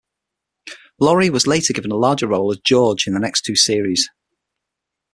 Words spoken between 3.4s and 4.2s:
two series.